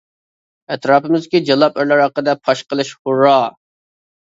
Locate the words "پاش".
2.49-2.65